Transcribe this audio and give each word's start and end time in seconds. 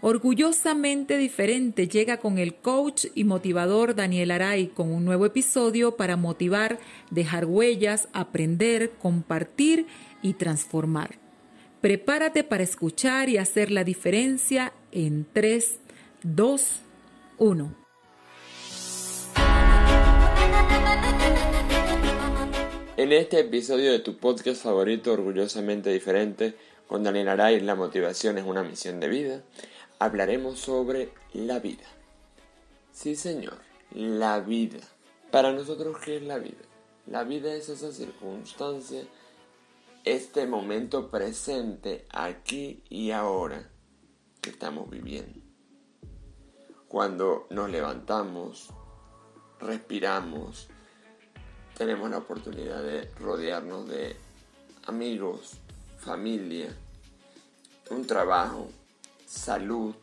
Orgullosamente 0.00 1.18
diferente 1.18 1.88
llega 1.88 2.18
con 2.18 2.38
el 2.38 2.54
coach 2.54 3.06
y 3.16 3.24
motivador 3.24 3.96
Daniel 3.96 4.30
Aray 4.30 4.68
con 4.68 4.92
un 4.92 5.04
nuevo 5.04 5.26
episodio 5.26 5.96
para 5.96 6.16
motivar, 6.16 6.78
dejar 7.10 7.46
huellas, 7.46 8.08
aprender, 8.12 8.92
compartir 9.02 9.86
y 10.22 10.34
transformar. 10.34 11.18
Prepárate 11.80 12.44
para 12.44 12.62
escuchar 12.62 13.28
y 13.28 13.38
hacer 13.38 13.72
la 13.72 13.82
diferencia 13.82 14.72
en 14.92 15.26
3, 15.32 15.80
2, 16.22 16.80
1. 17.38 17.74
En 22.96 23.12
este 23.12 23.40
episodio 23.40 23.90
de 23.90 23.98
tu 23.98 24.16
podcast 24.16 24.62
favorito, 24.62 25.12
Orgullosamente 25.12 25.90
Diferente, 25.90 26.54
con 26.86 27.02
Daniel 27.02 27.28
Aray, 27.28 27.60
la 27.60 27.74
motivación 27.74 28.38
es 28.38 28.44
una 28.44 28.62
misión 28.62 28.98
de 29.00 29.08
vida 29.08 29.42
hablaremos 29.98 30.58
sobre 30.58 31.12
la 31.32 31.58
vida. 31.58 31.84
Sí, 32.92 33.16
señor, 33.16 33.58
la 33.92 34.40
vida. 34.40 34.80
Para 35.30 35.52
nosotros, 35.52 35.98
¿qué 36.04 36.16
es 36.16 36.22
la 36.22 36.38
vida? 36.38 36.64
La 37.06 37.24
vida 37.24 37.54
es 37.54 37.68
esa 37.68 37.92
circunstancia, 37.92 39.02
este 40.04 40.46
momento 40.46 41.10
presente, 41.10 42.06
aquí 42.10 42.82
y 42.88 43.10
ahora, 43.10 43.70
que 44.40 44.50
estamos 44.50 44.88
viviendo. 44.90 45.40
Cuando 46.86 47.46
nos 47.50 47.70
levantamos, 47.70 48.70
respiramos, 49.60 50.68
tenemos 51.76 52.10
la 52.10 52.18
oportunidad 52.18 52.82
de 52.82 53.10
rodearnos 53.20 53.88
de 53.88 54.16
amigos, 54.86 55.58
familia, 55.98 56.74
un 57.90 58.06
trabajo, 58.06 58.68
salud, 59.28 59.94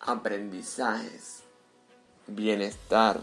aprendizajes, 0.00 1.44
bienestar, 2.26 3.20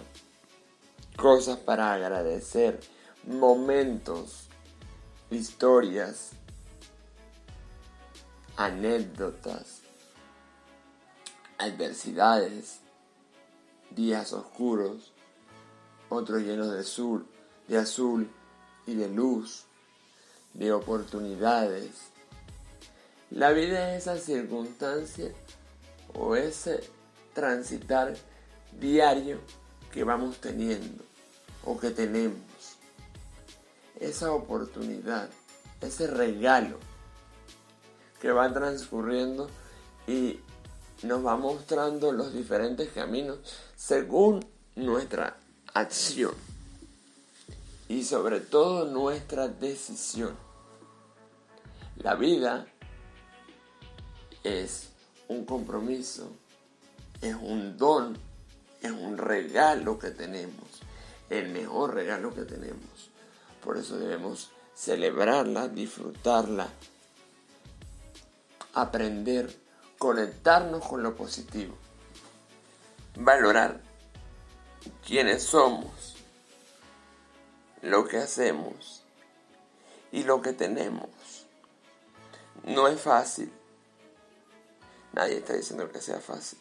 cosas 1.17 1.57
para 1.57 1.91
agradecer, 1.91 2.79
momentos, 3.25 4.47
historias, 5.29 6.29
anécdotas, 8.55 9.81
adversidades, 11.57 12.79
días 13.91 14.31
oscuros, 14.31 15.11
otros 16.07 16.43
llenos 16.43 16.71
de 16.71 16.79
azul, 16.79 17.27
de 17.67 17.77
azul 17.77 18.31
y 18.85 18.95
de 18.95 19.09
luz, 19.09 19.65
de 20.53 20.71
oportunidades, 20.71 22.16
la 23.29 23.51
vida 23.51 23.95
es 23.95 24.03
esa 24.03 24.17
circunstancia 24.17 25.31
o 26.13 26.35
ese 26.35 26.81
transitar 27.33 28.15
diario 28.79 29.39
que 29.91 30.03
vamos 30.03 30.37
teniendo 30.37 31.03
o 31.65 31.77
que 31.77 31.91
tenemos. 31.91 32.39
Esa 33.99 34.31
oportunidad, 34.31 35.29
ese 35.81 36.07
regalo 36.07 36.77
que 38.21 38.31
va 38.31 38.51
transcurriendo 38.53 39.49
y 40.07 40.39
nos 41.03 41.25
va 41.25 41.35
mostrando 41.35 42.11
los 42.11 42.33
diferentes 42.33 42.89
caminos 42.89 43.39
según 43.75 44.45
nuestra 44.75 45.37
acción 45.73 46.33
y 47.89 48.03
sobre 48.03 48.39
todo 48.39 48.85
nuestra 48.85 49.47
decisión. 49.47 50.35
La 51.97 52.15
vida 52.15 52.67
es 54.47 54.89
un 55.27 55.45
compromiso, 55.45 56.31
es 57.21 57.35
un 57.35 57.77
don, 57.77 58.17
es 58.81 58.91
un 58.91 59.17
regalo 59.17 59.99
que 59.99 60.11
tenemos, 60.11 60.67
el 61.29 61.49
mejor 61.49 61.93
regalo 61.93 62.33
que 62.33 62.43
tenemos. 62.43 63.09
Por 63.63 63.77
eso 63.77 63.97
debemos 63.97 64.51
celebrarla, 64.73 65.67
disfrutarla, 65.67 66.69
aprender, 68.73 69.53
conectarnos 69.97 70.85
con 70.85 71.03
lo 71.03 71.15
positivo, 71.15 71.75
valorar 73.15 73.81
quiénes 75.05 75.43
somos, 75.43 76.15
lo 77.81 78.07
que 78.07 78.17
hacemos 78.17 79.03
y 80.11 80.23
lo 80.23 80.41
que 80.41 80.53
tenemos. 80.53 81.09
No 82.63 82.87
es 82.87 83.01
fácil, 83.01 83.51
Nadie 85.13 85.37
está 85.37 85.53
diciendo 85.53 85.91
que 85.91 86.01
sea 86.01 86.19
fácil. 86.19 86.59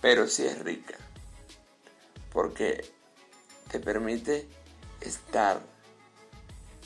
Pero 0.00 0.26
sí 0.28 0.46
es 0.46 0.58
rica. 0.60 0.96
Porque 2.32 2.90
te 3.70 3.80
permite 3.80 4.48
estar, 5.00 5.60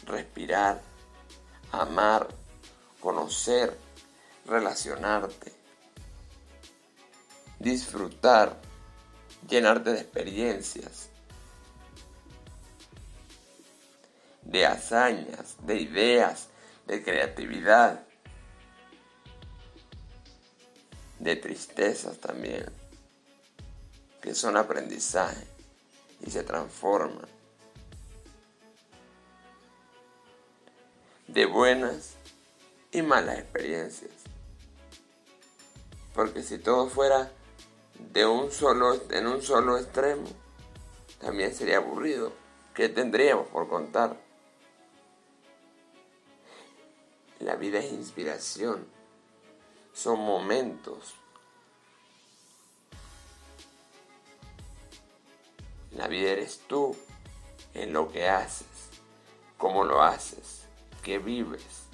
respirar, 0.07 0.81
amar, 1.73 2.29
conocer, 3.01 3.77
relacionarte, 4.47 5.53
disfrutar, 7.59 8.61
llenarte 9.49 9.93
de 9.93 10.01
experiencias, 10.01 11.09
de 14.43 14.67
hazañas, 14.67 15.57
de 15.65 15.77
ideas, 15.81 16.49
de 16.87 17.03
creatividad, 17.03 18.07
de 21.23 21.37
tristezas 21.37 22.19
también, 22.19 22.67
que 24.21 24.35
son 24.35 24.57
aprendizaje 24.57 25.47
y 26.21 26.31
se 26.31 26.43
transforman. 26.43 27.29
De 31.29 31.47
buenas 31.47 32.15
y 32.91 33.03
malas 33.03 33.39
experiencias. 33.39 34.11
Porque 36.13 36.43
si 36.43 36.59
todo 36.59 36.89
fuera 36.89 37.31
de 38.13 38.27
un 38.27 38.51
solo, 38.51 39.01
en 39.11 39.27
un 39.29 39.43
solo 39.43 39.79
extremo, 39.79 40.27
también 41.21 41.55
sería 41.55 41.77
aburrido. 41.77 42.33
¿Qué 42.75 42.89
tendríamos 42.89 43.47
por 43.47 43.69
contar? 43.69 44.17
La 47.39 47.55
vida 47.55 47.79
es 47.79 47.93
inspiración 47.93 49.02
son 49.93 50.21
momentos. 50.21 51.15
La 55.93 56.09
vida 56.09 56.31
eres 56.31 56.61
tú 56.67 56.97
en 57.75 57.93
lo 57.93 58.11
que 58.11 58.29
haces, 58.29 58.67
cómo 59.59 59.85
lo 59.85 60.03
haces, 60.03 60.63
qué 61.03 61.19
vives, 61.19 61.85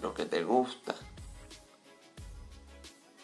lo 0.00 0.14
que 0.14 0.24
te 0.24 0.42
gusta, 0.42 0.94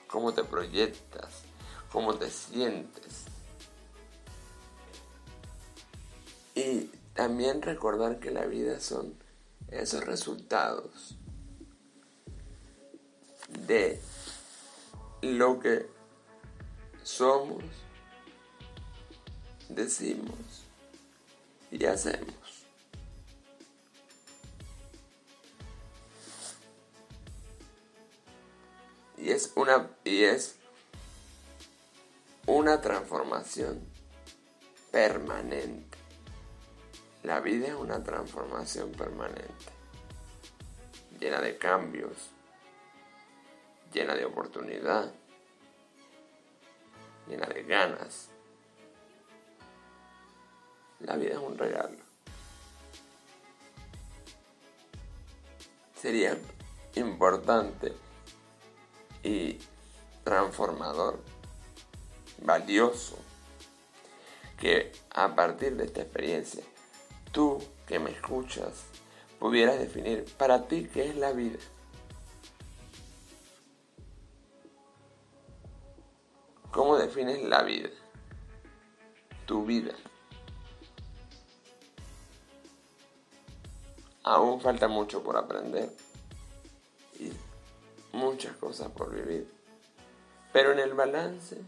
cómo 0.07 0.35
te 0.35 0.45
proyectas, 0.45 1.43
cómo 1.91 2.15
te 2.15 2.31
sientes. 2.31 3.25
Y 6.55 6.91
también 7.15 7.63
recordar 7.63 8.19
que 8.19 8.31
la 8.31 8.45
vida 8.45 8.81
son 8.81 9.15
esos 9.69 10.05
resultados 10.05 11.17
de 13.71 14.01
lo 15.23 15.61
que 15.61 15.87
somos, 17.05 17.63
decimos 19.69 20.65
y 21.71 21.85
hacemos. 21.85 22.35
Y 29.17 29.31
es 29.31 29.53
una, 29.55 29.89
y 30.03 30.25
es 30.25 30.57
una 32.47 32.81
transformación 32.81 33.87
permanente. 34.91 35.97
La 37.23 37.39
vida 37.39 37.69
es 37.69 37.75
una 37.75 38.03
transformación 38.03 38.91
permanente, 38.91 39.71
llena 41.21 41.41
de 41.41 41.57
cambios, 41.57 42.31
llena 43.93 44.15
de 44.15 44.25
oportunidad, 44.25 45.13
llena 47.27 47.47
de 47.47 47.63
ganas. 47.65 48.29
La 51.01 51.17
vida 51.17 51.33
es 51.33 51.39
un 51.39 51.57
regalo. 51.57 51.97
Sería 55.95 56.39
importante 56.95 57.95
y 59.23 59.59
transformador, 60.25 61.21
valioso, 62.43 63.19
que 64.59 64.93
a 65.11 65.35
partir 65.35 65.77
de 65.77 65.85
esta 65.85 66.03
experiencia, 66.03 66.63
tú 67.33 67.63
que 67.87 67.99
me 67.99 68.11
escuchas, 68.11 68.85
pudieras 69.39 69.79
definir 69.79 70.25
para 70.37 70.67
ti 70.69 70.89
qué 70.93 71.09
es 71.09 71.17
la 71.17 71.33
vida 71.33 71.59
¿Cómo 76.71 76.97
defines 76.97 77.43
la 77.43 77.63
vida? 77.63 77.91
Tu 79.47 79.65
vida. 79.65 79.93
Aún 84.23 84.61
falta 84.61 84.87
mucho 84.87 85.23
por 85.25 85.37
aprender 85.37 85.91
y 87.19 87.33
muchas 88.13 88.55
cosas 88.57 88.89
por 88.93 89.13
vivir. 89.13 89.53
Pero 90.53 90.73
en 90.73 90.79
el 90.79 90.95
balance, 90.95 91.61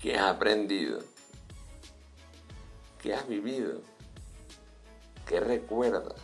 ¿qué 0.00 0.16
has 0.16 0.34
aprendido? 0.34 1.00
¿Qué 3.00 3.14
has 3.14 3.28
vivido? 3.28 3.80
¿Qué 5.26 5.38
recuerdas? 5.38 6.20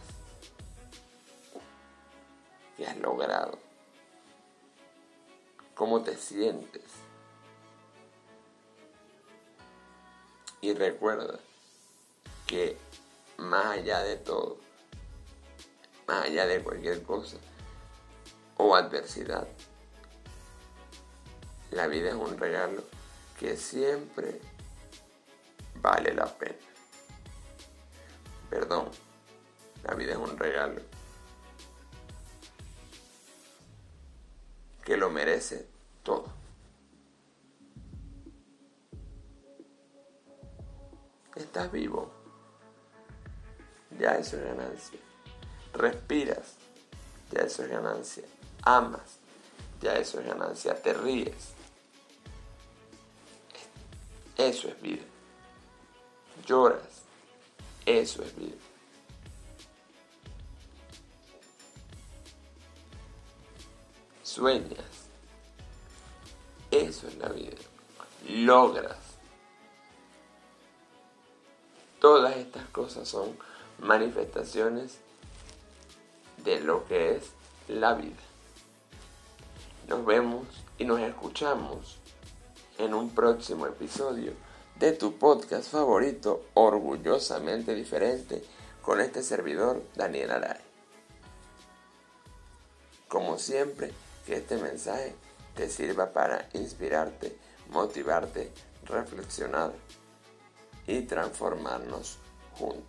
¿Qué 2.76 2.86
has 2.86 2.96
logrado? 2.98 3.67
¿Cómo 5.78 6.02
te 6.02 6.16
sientes? 6.16 6.82
Y 10.60 10.74
recuerda 10.74 11.38
que 12.48 12.76
más 13.36 13.66
allá 13.66 14.00
de 14.00 14.16
todo, 14.16 14.56
más 16.08 16.24
allá 16.24 16.46
de 16.46 16.64
cualquier 16.64 17.04
cosa 17.04 17.36
o 18.56 18.74
adversidad, 18.74 19.46
la 21.70 21.86
vida 21.86 22.08
es 22.08 22.16
un 22.16 22.36
regalo 22.36 22.82
que 23.38 23.56
siempre 23.56 24.40
vale 25.76 26.12
la 26.12 26.26
pena. 26.26 26.58
Perdón, 28.50 28.90
la 29.84 29.94
vida 29.94 30.14
es 30.14 30.18
un 30.18 30.36
regalo 30.36 30.82
que 34.88 34.96
lo 34.96 35.10
merece 35.10 35.68
todo. 36.02 36.24
Estás 41.36 41.70
vivo. 41.70 42.10
Ya 43.98 44.12
eso 44.12 44.38
es 44.38 44.44
ganancia. 44.44 44.98
Respiras. 45.74 46.54
Ya 47.30 47.42
eso 47.42 47.64
es 47.64 47.68
ganancia. 47.68 48.24
Amas. 48.62 49.18
Ya 49.82 49.92
eso 49.96 50.20
es 50.20 50.26
ganancia. 50.26 50.74
Te 50.80 50.94
ríes. 50.94 51.52
Eso 54.38 54.68
es 54.68 54.80
vida. 54.80 55.04
Lloras. 56.46 57.02
Eso 57.84 58.22
es 58.22 58.34
vida. 58.34 58.67
Sueñas. 64.28 65.08
Eso 66.70 67.08
es 67.08 67.16
la 67.16 67.30
vida. 67.30 67.56
Logras. 68.28 68.98
Todas 71.98 72.36
estas 72.36 72.68
cosas 72.68 73.08
son 73.08 73.38
manifestaciones 73.78 74.98
de 76.44 76.60
lo 76.60 76.84
que 76.84 77.16
es 77.16 77.30
la 77.68 77.94
vida. 77.94 78.20
Nos 79.88 80.04
vemos 80.04 80.46
y 80.76 80.84
nos 80.84 81.00
escuchamos 81.00 81.96
en 82.76 82.92
un 82.92 83.08
próximo 83.14 83.66
episodio 83.66 84.34
de 84.78 84.92
tu 84.92 85.16
podcast 85.16 85.70
favorito, 85.70 86.44
orgullosamente 86.52 87.74
diferente, 87.74 88.44
con 88.82 89.00
este 89.00 89.22
servidor, 89.22 89.82
Daniel 89.96 90.32
Aray. 90.32 90.60
Como 93.08 93.38
siempre, 93.38 93.94
que 94.28 94.36
este 94.36 94.58
mensaje 94.58 95.14
te 95.56 95.70
sirva 95.70 96.12
para 96.12 96.46
inspirarte, 96.52 97.34
motivarte, 97.70 98.52
reflexionar 98.84 99.72
y 100.86 101.00
transformarnos 101.00 102.18
juntos. 102.52 102.84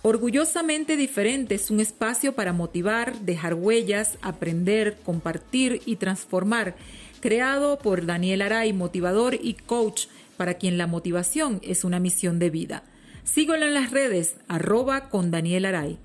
Orgullosamente 0.00 0.96
diferente 0.96 1.54
es 1.54 1.70
un 1.70 1.80
espacio 1.80 2.34
para 2.34 2.54
motivar, 2.54 3.20
dejar 3.20 3.54
huellas, 3.54 4.16
aprender, 4.22 4.98
compartir 5.04 5.82
y 5.84 5.96
transformar, 5.96 6.74
creado 7.20 7.78
por 7.78 8.06
Daniel 8.06 8.40
Aray, 8.40 8.72
motivador 8.72 9.34
y 9.34 9.54
coach, 9.54 10.06
para 10.38 10.54
quien 10.54 10.78
la 10.78 10.86
motivación 10.86 11.60
es 11.62 11.84
una 11.84 12.00
misión 12.00 12.38
de 12.38 12.48
vida. 12.48 12.84
Síguelo 13.22 13.66
en 13.66 13.74
las 13.74 13.90
redes, 13.90 14.34
arroba 14.48 15.10
con 15.10 15.30
Daniel 15.30 15.66
Aray. 15.66 15.98